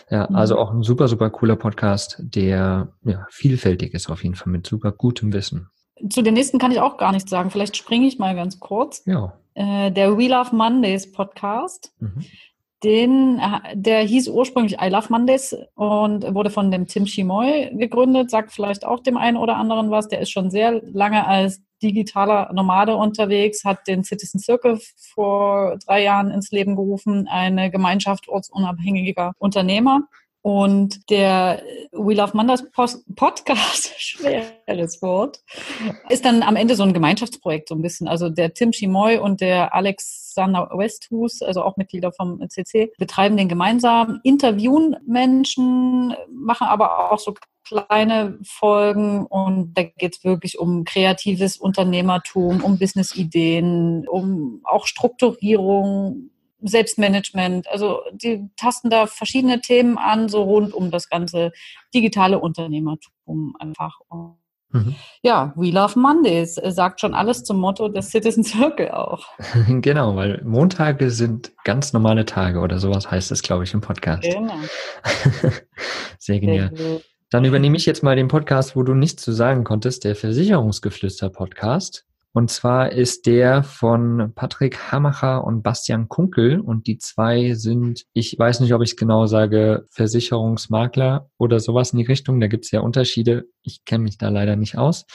[0.10, 0.36] Ja, mhm.
[0.36, 4.66] also auch ein super, super cooler Podcast, der ja, vielfältig ist auf jeden Fall mit
[4.66, 5.70] super gutem Wissen.
[6.10, 7.52] Zu den nächsten kann ich auch gar nichts sagen.
[7.52, 9.04] Vielleicht springe ich mal ganz kurz.
[9.06, 9.38] Ja.
[9.54, 11.94] Äh, der We Love Mondays Podcast.
[12.00, 12.26] Mhm.
[12.84, 13.42] Den,
[13.74, 18.86] der hieß ursprünglich I Love Mondays und wurde von dem Tim Chimoy gegründet, sagt vielleicht
[18.86, 20.08] auch dem einen oder anderen was.
[20.08, 24.80] Der ist schon sehr lange als digitaler Nomade unterwegs, hat den Citizen Circle
[25.14, 30.04] vor drei Jahren ins Leben gerufen, eine Gemeinschaft ortsunabhängiger Unternehmer.
[30.42, 35.42] Und der We Love Mondays Podcast, schweres Wort,
[36.08, 38.08] ist dann am Ende so ein Gemeinschaftsprojekt so ein bisschen.
[38.08, 43.50] Also der Tim Chimoy und der Alexander Westhus, also auch Mitglieder vom CC, betreiben den
[43.50, 47.34] gemeinsam, interviewen Menschen, machen aber auch so
[47.70, 56.32] kleine Folgen und da geht es wirklich um kreatives Unternehmertum, um Businessideen, um auch Strukturierung,
[56.62, 57.68] Selbstmanagement.
[57.70, 61.52] Also die tasten da verschiedene Themen an, so rund um das ganze
[61.94, 64.00] digitale Unternehmertum einfach.
[64.72, 64.96] Mhm.
[65.24, 69.26] Ja, We Love Mondays sagt schon alles zum Motto des Citizen Circle auch.
[69.68, 74.24] genau, weil Montage sind ganz normale Tage oder sowas heißt es, glaube ich, im Podcast.
[74.24, 74.54] Genau.
[76.20, 76.72] Sehr genial.
[76.76, 77.00] Sehr
[77.32, 82.06] Dann übernehme ich jetzt mal den Podcast, wo du nichts zu sagen konntest, der Versicherungsgeflüster-Podcast.
[82.32, 86.60] Und zwar ist der von Patrick Hamacher und Bastian Kunkel.
[86.60, 91.92] Und die zwei sind, ich weiß nicht, ob ich es genau sage, Versicherungsmakler oder sowas
[91.92, 92.40] in die Richtung.
[92.40, 93.46] Da gibt es ja Unterschiede.
[93.64, 95.06] Ich kenne mich da leider nicht aus.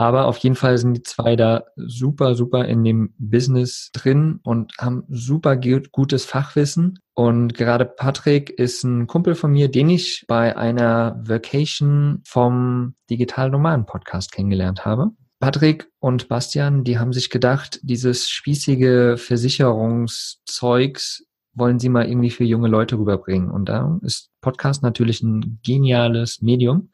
[0.00, 4.72] Aber auf jeden Fall sind die zwei da super, super in dem Business drin und
[4.78, 7.00] haben super gutes Fachwissen.
[7.12, 13.50] Und gerade Patrick ist ein Kumpel von mir, den ich bei einer Vacation vom Digital
[13.50, 15.10] Nomaden Podcast kennengelernt habe.
[15.40, 21.24] Patrick und Bastian, die haben sich gedacht, dieses spießige Versicherungszeugs
[21.54, 23.50] wollen sie mal irgendwie für junge Leute rüberbringen.
[23.50, 26.90] Und da ist Podcast natürlich ein geniales Medium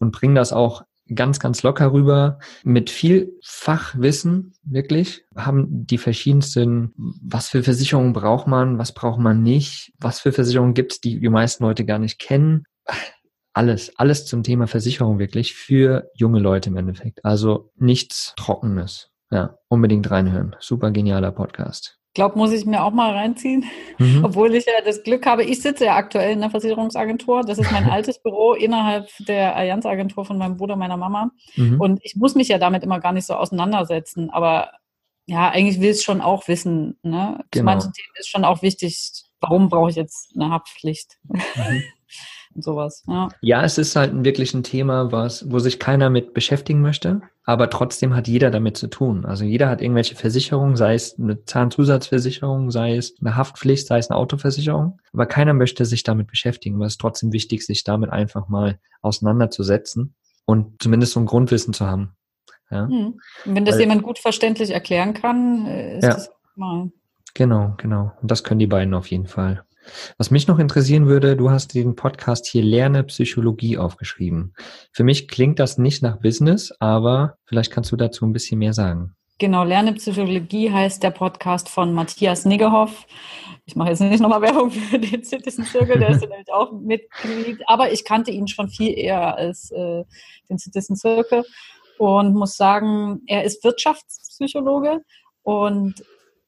[0.00, 0.82] und bringen das auch
[1.14, 8.48] ganz, ganz locker rüber mit viel Fachwissen, wirklich, haben die verschiedensten, was für Versicherungen braucht
[8.48, 11.98] man, was braucht man nicht, was für Versicherungen gibt es, die die meisten Leute gar
[11.98, 12.64] nicht kennen
[13.54, 17.24] alles, alles zum Thema Versicherung wirklich für junge Leute im Endeffekt.
[17.24, 19.10] Also nichts Trockenes.
[19.30, 20.54] Ja, unbedingt reinhören.
[20.60, 21.98] Super genialer Podcast.
[22.08, 23.64] Ich glaube, muss ich mir auch mal reinziehen,
[23.98, 24.24] mhm.
[24.24, 27.42] obwohl ich ja das Glück habe, ich sitze ja aktuell in der Versicherungsagentur.
[27.42, 31.30] Das ist mein altes Büro innerhalb der Allianz-Agentur von meinem Bruder, meiner Mama.
[31.56, 31.80] Mhm.
[31.80, 34.30] Und ich muss mich ja damit immer gar nicht so auseinandersetzen.
[34.30, 34.72] Aber
[35.26, 36.98] ja, eigentlich will es schon auch wissen.
[37.02, 37.38] Ne?
[37.50, 37.62] Genau.
[37.62, 41.18] Zu manchen Themen ist schon auch wichtig, warum brauche ich jetzt eine Haftpflicht?
[41.24, 41.82] Mhm.
[42.54, 43.02] und sowas.
[43.06, 43.28] Ja.
[43.40, 47.70] ja, es ist halt wirklich ein Thema, was, wo sich keiner mit beschäftigen möchte, aber
[47.70, 49.24] trotzdem hat jeder damit zu tun.
[49.24, 54.10] Also jeder hat irgendwelche Versicherungen, sei es eine Zahnzusatzversicherung, sei es eine Haftpflicht, sei es
[54.10, 58.10] eine Autoversicherung, aber keiner möchte sich damit beschäftigen, aber es ist trotzdem wichtig, sich damit
[58.10, 60.14] einfach mal auseinanderzusetzen.
[60.46, 62.16] und zumindest so ein Grundwissen zu haben.
[62.70, 62.86] Ja?
[62.86, 63.20] Mhm.
[63.44, 66.10] Wenn das Weil, jemand gut verständlich erklären kann, äh, ist ja.
[66.10, 66.90] das mal.
[67.34, 68.12] Genau, genau.
[68.20, 69.64] Und das können die beiden auf jeden Fall.
[70.18, 74.54] Was mich noch interessieren würde, du hast den Podcast hier Lerne Psychologie aufgeschrieben.
[74.92, 78.72] Für mich klingt das nicht nach Business, aber vielleicht kannst du dazu ein bisschen mehr
[78.72, 79.14] sagen.
[79.38, 83.04] Genau, Lerne Psychologie heißt der Podcast von Matthias Niggerhoff.
[83.64, 87.58] Ich mache jetzt nicht nochmal Werbung für den Citizen Circle, der ist nämlich auch Mitglied,
[87.66, 90.04] aber ich kannte ihn schon viel eher als äh,
[90.48, 91.44] den Citizen Circle
[91.98, 95.00] und muss sagen, er ist Wirtschaftspsychologe
[95.42, 96.04] und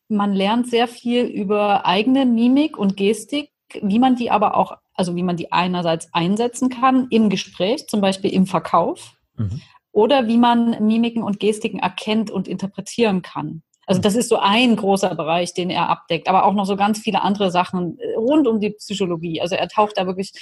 [0.08, 3.50] man lernt sehr viel über eigene Mimik und Gestik,
[3.82, 8.00] wie man die aber auch, also wie man die einerseits einsetzen kann im Gespräch, zum
[8.00, 9.60] Beispiel im Verkauf, mhm.
[9.92, 13.62] oder wie man Mimiken und Gestiken erkennt und interpretieren kann.
[13.86, 16.98] Also das ist so ein großer Bereich, den er abdeckt, aber auch noch so ganz
[16.98, 19.40] viele andere Sachen rund um die Psychologie.
[19.40, 20.32] Also er taucht da wirklich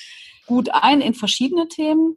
[0.46, 2.16] gut ein in verschiedene Themen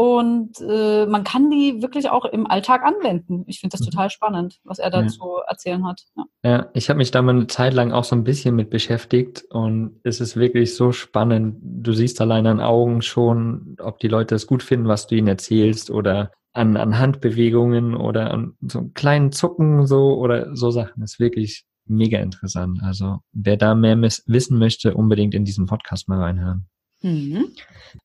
[0.00, 3.44] und äh, man kann die wirklich auch im Alltag anwenden.
[3.46, 3.90] Ich finde das mhm.
[3.90, 5.42] total spannend, was er dazu ja.
[5.46, 6.00] erzählen hat.
[6.16, 8.70] Ja, ja ich habe mich da mal eine Zeit lang auch so ein bisschen mit
[8.70, 11.58] beschäftigt und es ist wirklich so spannend.
[11.60, 15.28] Du siehst allein an Augen schon, ob die Leute es gut finden, was du ihnen
[15.28, 21.02] erzählst oder an, an Handbewegungen oder an so einen kleinen Zucken so oder so Sachen.
[21.02, 22.82] Das ist wirklich mega interessant.
[22.82, 26.70] Also wer da mehr wissen möchte, unbedingt in diesen Podcast mal reinhören.
[27.02, 27.52] Mhm.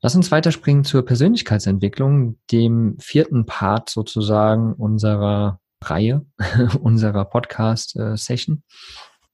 [0.01, 6.25] Lass uns weiterspringen zur Persönlichkeitsentwicklung, dem vierten Part sozusagen unserer Reihe,
[6.81, 8.63] unserer Podcast-Session.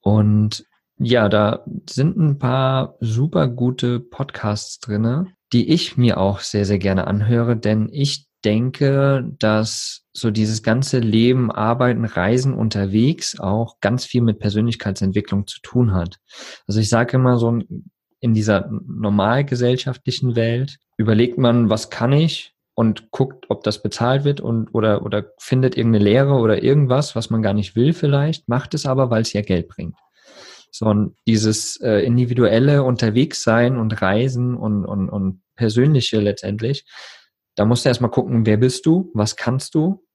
[0.02, 0.66] Und
[0.98, 6.80] ja, da sind ein paar super gute Podcasts drinne, die ich mir auch sehr, sehr
[6.80, 14.06] gerne anhöre, denn ich denke, dass so dieses ganze Leben, Arbeiten, Reisen unterwegs auch ganz
[14.06, 16.18] viel mit Persönlichkeitsentwicklung zu tun hat.
[16.68, 17.91] Also ich sage immer so ein
[18.22, 24.40] in dieser normalgesellschaftlichen Welt überlegt man, was kann ich und guckt, ob das bezahlt wird
[24.40, 28.74] und oder oder findet irgendeine Lehre oder irgendwas, was man gar nicht will vielleicht, macht
[28.74, 29.96] es aber, weil es ja Geld bringt.
[30.72, 36.86] So und dieses äh, individuelle Unterwegssein und Reisen und, und, und persönliche letztendlich,
[37.56, 40.06] da musst du erstmal gucken, wer bist du, was kannst du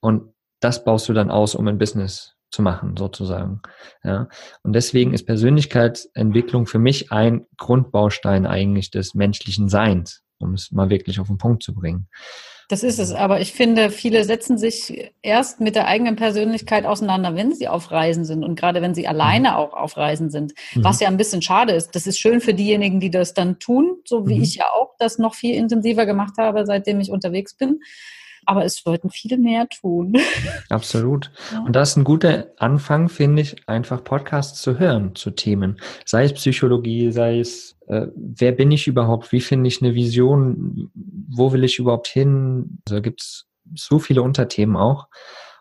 [0.00, 3.60] und das baust du dann aus, um ein Business zu machen, sozusagen.
[4.02, 4.28] Ja.
[4.62, 10.90] Und deswegen ist Persönlichkeitsentwicklung für mich ein Grundbaustein eigentlich des menschlichen Seins, um es mal
[10.90, 12.08] wirklich auf den Punkt zu bringen.
[12.70, 17.34] Das ist es, aber ich finde, viele setzen sich erst mit der eigenen Persönlichkeit auseinander,
[17.34, 19.08] wenn sie auf Reisen sind und gerade wenn sie mhm.
[19.08, 20.84] alleine auch auf Reisen sind, mhm.
[20.84, 21.94] was ja ein bisschen schade ist.
[21.94, 24.42] Das ist schön für diejenigen, die das dann tun, so wie mhm.
[24.42, 27.80] ich ja auch das noch viel intensiver gemacht habe, seitdem ich unterwegs bin
[28.48, 30.14] aber es sollten viele mehr tun.
[30.70, 31.30] Absolut.
[31.52, 31.60] Ja.
[31.60, 35.78] Und das ist ein guter Anfang, finde ich, einfach Podcasts zu hören zu Themen.
[36.06, 40.90] Sei es Psychologie, sei es, äh, wer bin ich überhaupt, wie finde ich eine Vision,
[40.94, 42.78] wo will ich überhaupt hin?
[42.88, 45.08] Also gibt es so viele Unterthemen auch.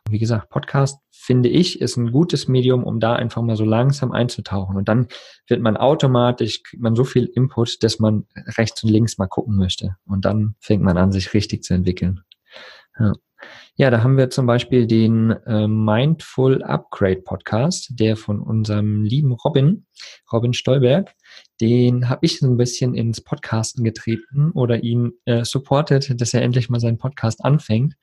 [0.09, 4.13] wie gesagt, Podcast finde ich, ist ein gutes Medium, um da einfach mal so langsam
[4.13, 4.77] einzutauchen.
[4.77, 5.07] Und dann
[5.47, 8.25] wird man automatisch, kriegt man so viel Input, dass man
[8.57, 9.97] rechts und links mal gucken möchte.
[10.05, 12.21] Und dann fängt man an, sich richtig zu entwickeln.
[12.99, 13.13] Ja.
[13.75, 19.33] ja, da haben wir zum Beispiel den äh, Mindful Upgrade Podcast, der von unserem lieben
[19.33, 19.85] Robin,
[20.31, 21.13] Robin Stolberg,
[21.61, 26.41] den habe ich so ein bisschen ins Podcasten getreten oder ihn äh, supportet, dass er
[26.41, 27.95] endlich mal seinen Podcast anfängt.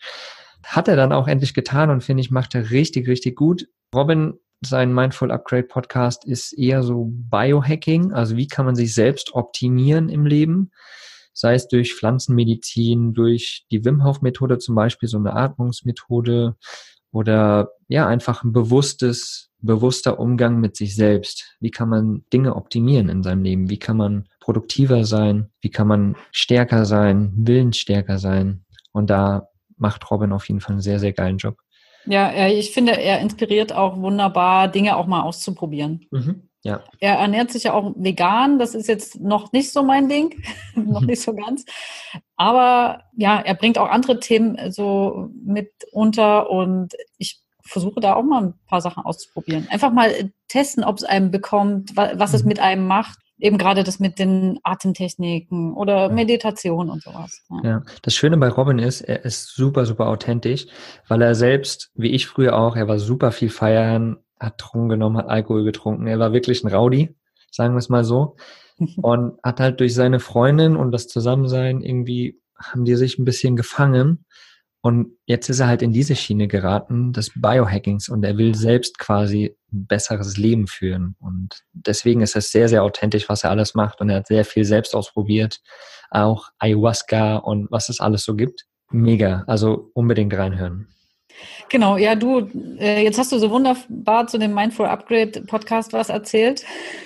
[0.64, 3.66] Hat er dann auch endlich getan und finde ich, macht er richtig, richtig gut.
[3.94, 9.35] Robin, sein Mindful Upgrade Podcast ist eher so Biohacking, also wie kann man sich selbst
[9.35, 10.70] optimieren im Leben
[11.35, 16.57] sei es durch Pflanzenmedizin, durch die Wim Hof Methode zum Beispiel, so eine Atmungsmethode
[17.12, 21.57] oder ja, einfach ein bewusstes, bewusster Umgang mit sich selbst.
[21.61, 23.70] Wie kann man Dinge optimieren in seinem Leben?
[23.70, 25.51] Wie kann man produktiver sein?
[25.61, 28.64] Wie kann man stärker sein, willensstärker sein?
[28.92, 31.57] Und da macht Robin auf jeden Fall einen sehr, sehr geilen Job.
[32.07, 36.07] Ja, ich finde, er inspiriert auch wunderbar, Dinge auch mal auszuprobieren.
[36.11, 36.49] Mhm.
[36.64, 36.83] Ja.
[36.98, 38.59] Er ernährt sich ja auch vegan.
[38.59, 40.42] Das ist jetzt noch nicht so mein Ding,
[40.74, 41.64] noch nicht so ganz.
[42.37, 48.22] Aber ja, er bringt auch andere Themen so mit unter und ich versuche da auch
[48.22, 49.68] mal ein paar Sachen auszuprobieren.
[49.70, 52.48] Einfach mal testen, ob es einem bekommt, was es mhm.
[52.48, 53.18] mit einem macht.
[53.38, 57.42] Eben gerade das mit den Atemtechniken oder Meditation und sowas.
[57.50, 57.70] Ja.
[57.70, 57.83] ja.
[58.03, 60.66] das Schöne bei Robin ist, er ist super, super authentisch,
[61.09, 65.16] weil er selbst, wie ich früher auch, er war super viel feiern, hat Drogen genommen,
[65.16, 66.07] hat Alkohol getrunken.
[66.07, 67.14] Er war wirklich ein Rowdy,
[67.50, 68.37] sagen wir es mal so.
[68.96, 73.54] Und hat halt durch seine Freundin und das Zusammensein irgendwie haben die sich ein bisschen
[73.54, 74.24] gefangen.
[74.80, 78.98] Und jetzt ist er halt in diese Schiene geraten, des Biohackings, und er will selbst
[78.98, 81.16] quasi ein besseres Leben führen.
[81.20, 84.00] Und deswegen ist es sehr, sehr authentisch, was er alles macht.
[84.00, 85.61] Und er hat sehr viel selbst ausprobiert,
[86.11, 88.66] auch Ayahuasca und was es alles so gibt.
[88.90, 90.93] Mega, also unbedingt reinhören.
[91.68, 96.09] Genau, ja, du, äh, jetzt hast du so wunderbar zu dem Mindful Upgrade Podcast was
[96.09, 96.62] erzählt.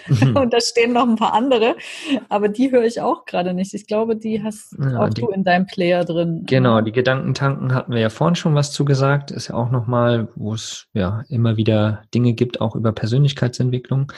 [0.09, 0.37] Mhm.
[0.37, 1.77] Und da stehen noch ein paar andere,
[2.29, 3.75] aber die höre ich auch gerade nicht.
[3.75, 6.45] Ich glaube, die hast ja, auch die, du in deinem Player drin.
[6.47, 9.31] Genau, die Gedankentanken hatten wir ja vorhin schon was zugesagt.
[9.31, 14.13] Ist ja auch nochmal, wo es ja immer wieder Dinge gibt, auch über Persönlichkeitsentwicklung.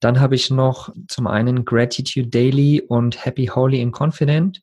[0.00, 4.62] Dann habe ich noch zum einen Gratitude Daily und Happy Holy and Confident.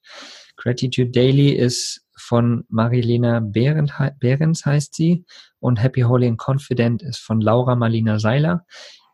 [0.55, 5.25] Gratitude Daily ist von Marilena Behrens heißt sie
[5.59, 8.65] und Happy Holy and Confident ist von Laura Marlina Seiler.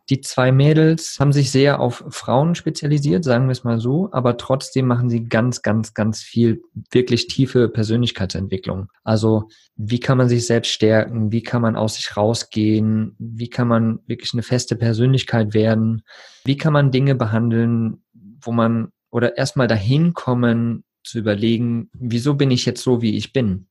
[0.09, 4.37] Die zwei Mädels haben sich sehr auf Frauen spezialisiert, sagen wir es mal so, aber
[4.37, 8.87] trotzdem machen sie ganz, ganz, ganz viel wirklich tiefe Persönlichkeitsentwicklung.
[9.03, 11.31] Also wie kann man sich selbst stärken?
[11.31, 13.15] Wie kann man aus sich rausgehen?
[13.19, 16.01] Wie kann man wirklich eine feste Persönlichkeit werden?
[16.43, 18.03] Wie kann man Dinge behandeln,
[18.41, 23.33] wo man oder erstmal dahin kommen, zu überlegen, wieso bin ich jetzt so, wie ich
[23.33, 23.67] bin?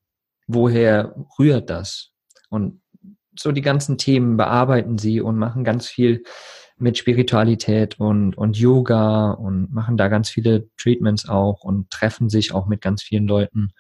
[0.47, 2.13] Woher rührt das?
[2.49, 2.81] Und
[3.39, 6.23] so die ganzen Themen bearbeiten sie und machen ganz viel
[6.79, 12.55] mit Spiritualität und, und Yoga und machen da ganz viele Treatments auch und treffen sich
[12.55, 13.71] auch mit ganz vielen Leuten,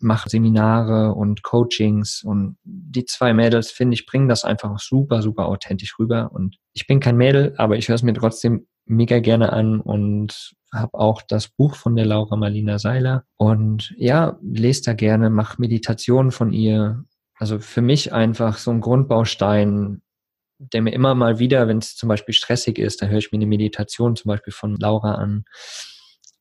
[0.00, 5.46] machen Seminare und Coachings und die zwei Mädels, finde ich, bringen das einfach super, super
[5.46, 9.52] authentisch rüber und ich bin kein Mädel, aber ich höre es mir trotzdem mega gerne
[9.52, 14.92] an und habe auch das Buch von der Laura Marlina Seiler und ja, lese da
[14.92, 17.04] gerne, mache Meditationen von ihr.
[17.36, 20.02] Also für mich einfach so ein Grundbaustein,
[20.58, 23.38] der mir immer mal wieder, wenn es zum Beispiel stressig ist, da höre ich mir
[23.38, 25.44] eine Meditation zum Beispiel von Laura an,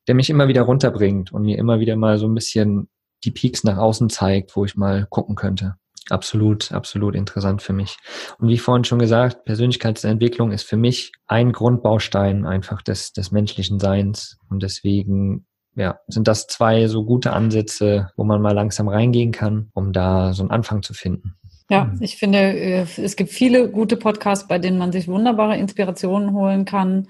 [0.08, 2.90] der mich immer wieder runterbringt und mir immer wieder mal so ein bisschen
[3.24, 5.76] die Peaks nach außen zeigt, wo ich mal gucken könnte.
[6.10, 7.98] Absolut, absolut interessant für mich.
[8.38, 13.80] Und wie vorhin schon gesagt, Persönlichkeitsentwicklung ist für mich ein Grundbaustein einfach des, des menschlichen
[13.80, 14.38] Seins.
[14.50, 19.70] Und deswegen ja, sind das zwei so gute Ansätze, wo man mal langsam reingehen kann,
[19.74, 21.36] um da so einen Anfang zu finden.
[21.70, 26.34] Ja, ich finde, äh, es gibt viele gute Podcasts, bei denen man sich wunderbare Inspirationen
[26.34, 27.08] holen kann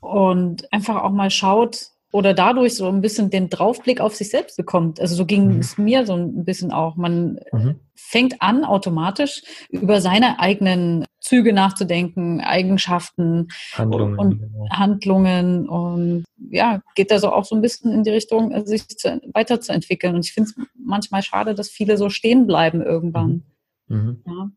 [0.00, 4.58] und einfach auch mal schaut, oder dadurch so ein bisschen den Draufblick auf sich selbst
[4.58, 5.00] bekommt.
[5.00, 5.58] Also so ging mhm.
[5.60, 6.94] es mir so ein bisschen auch.
[6.94, 7.80] Man mhm.
[7.94, 14.68] fängt an, automatisch über seine eigenen Züge nachzudenken, Eigenschaften Handlungen, und genau.
[14.70, 18.86] Handlungen und ja, geht da so auch so ein bisschen in die Richtung, äh, sich
[18.88, 20.14] zu, weiterzuentwickeln.
[20.14, 23.44] Und ich finde es manchmal schade, dass viele so stehen bleiben irgendwann.
[23.88, 23.96] Mhm.
[23.96, 24.22] mhm.
[24.26, 24.50] Ja.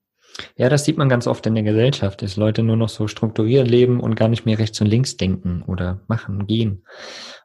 [0.57, 3.69] Ja, das sieht man ganz oft in der Gesellschaft, dass Leute nur noch so strukturiert
[3.69, 6.83] leben und gar nicht mehr rechts und links denken oder machen, gehen.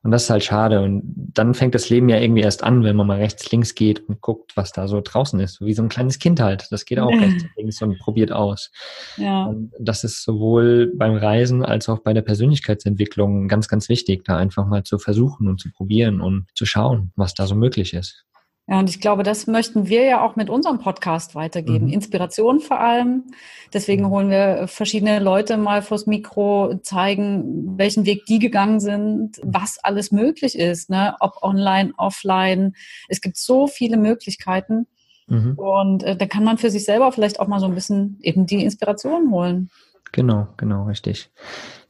[0.03, 0.81] Und das ist halt schade.
[0.81, 1.03] Und
[1.35, 4.21] dann fängt das Leben ja irgendwie erst an, wenn man mal rechts, links geht und
[4.21, 5.61] guckt, was da so draußen ist.
[5.61, 6.69] Wie so ein kleines Kind halt.
[6.71, 8.71] Das geht auch rechts und links und probiert aus.
[9.17, 9.45] Ja.
[9.45, 14.37] Und das ist sowohl beim Reisen als auch bei der Persönlichkeitsentwicklung ganz, ganz wichtig, da
[14.37, 18.25] einfach mal zu versuchen und zu probieren und zu schauen, was da so möglich ist.
[18.71, 21.87] Ja, und ich glaube, das möchten wir ja auch mit unserem Podcast weitergeben.
[21.87, 21.93] Mhm.
[21.93, 23.25] Inspiration vor allem.
[23.73, 24.11] Deswegen mhm.
[24.11, 30.13] holen wir verschiedene Leute mal vors Mikro, zeigen, welchen Weg die gegangen sind, was alles
[30.13, 31.17] möglich ist, ne?
[31.19, 32.75] ob online, offline.
[33.09, 34.87] Es gibt so viele Möglichkeiten.
[35.27, 35.55] Mhm.
[35.57, 38.47] Und äh, da kann man für sich selber vielleicht auch mal so ein bisschen eben
[38.47, 39.71] die Inspiration holen.
[40.13, 41.31] Genau, genau, richtig.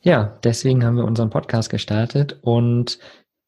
[0.00, 2.98] Ja, deswegen haben wir unseren Podcast gestartet und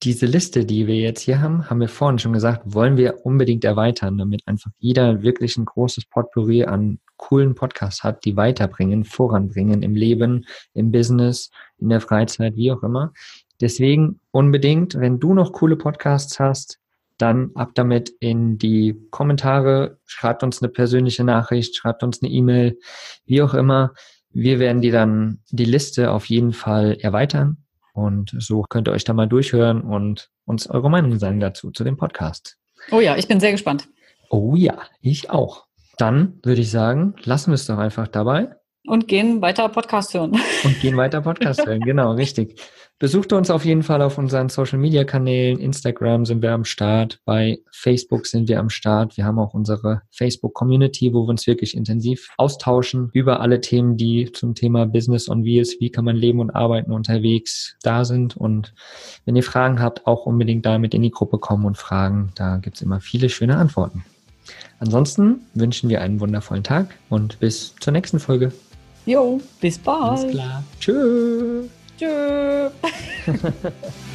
[0.02, 3.64] diese Liste, die wir jetzt hier haben, haben wir vorhin schon gesagt, wollen wir unbedingt
[3.64, 9.82] erweitern, damit einfach jeder wirklich ein großes Potpourri an coolen Podcasts hat, die weiterbringen, voranbringen
[9.82, 13.12] im Leben, im Business, in der Freizeit, wie auch immer.
[13.60, 16.80] Deswegen unbedingt, wenn du noch coole Podcasts hast,
[17.16, 22.76] dann ab damit in die Kommentare, schreibt uns eine persönliche Nachricht, schreibt uns eine E-Mail,
[23.24, 23.92] wie auch immer.
[24.30, 27.62] Wir werden dir dann die Liste auf jeden Fall erweitern
[27.92, 31.84] und so könnt ihr euch da mal durchhören und uns eure Meinung sagen dazu, zu
[31.84, 32.56] dem Podcast.
[32.90, 33.88] Oh ja, ich bin sehr gespannt.
[34.30, 35.66] Oh ja, ich auch.
[35.98, 38.56] Dann würde ich sagen, lassen wir es doch einfach dabei.
[38.84, 40.32] Und gehen weiter Podcast hören.
[40.64, 42.60] Und gehen weiter Podcast hören, genau, richtig.
[43.02, 45.58] Besucht uns auf jeden Fall auf unseren Social Media Kanälen.
[45.58, 47.18] Instagram sind wir am Start.
[47.24, 49.16] Bei Facebook sind wir am Start.
[49.16, 53.96] Wir haben auch unsere Facebook Community, wo wir uns wirklich intensiv austauschen über alle Themen,
[53.96, 58.36] die zum Thema Business on Wheels, wie kann man leben und arbeiten unterwegs da sind.
[58.36, 58.72] Und
[59.24, 62.30] wenn ihr Fragen habt, auch unbedingt damit in die Gruppe kommen und fragen.
[62.36, 64.04] Da gibt's immer viele schöne Antworten.
[64.78, 68.52] Ansonsten wünschen wir einen wundervollen Tag und bis zur nächsten Folge.
[69.06, 70.18] Jo, bis bald.
[70.20, 70.62] Alles klar.
[70.80, 71.66] Tschüss.
[71.98, 72.72] Tschüss.